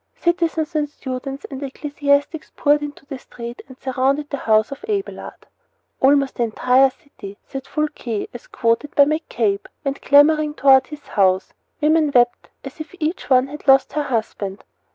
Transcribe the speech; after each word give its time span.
Citizens 0.15 0.73
and 0.73 0.89
students 0.89 1.45
and 1.51 1.61
ecclesiastics 1.61 2.51
poured 2.55 2.81
into 2.81 3.05
the 3.05 3.19
street 3.19 3.61
and 3.67 3.77
surrounded 3.77 4.31
the 4.31 4.37
house 4.49 4.71
of 4.71 4.83
Abelard. 4.89 5.45
"Almost 5.99 6.37
the 6.37 6.43
entire 6.45 6.89
city," 6.89 7.37
says 7.45 7.67
Fulques, 7.67 8.27
as 8.33 8.47
quoted 8.47 8.95
by 8.95 9.05
McCabe, 9.05 9.67
"went 9.83 10.01
clamoring 10.01 10.55
toward 10.55 10.87
his 10.87 11.05
house. 11.09 11.53
Women 11.81 12.09
wept 12.15 12.49
as 12.63 12.79
if 12.79 12.95
each 12.99 13.29
one 13.29 13.45
had 13.45 13.67
lost 13.67 13.93
her 13.93 14.01
husband." 14.01 14.63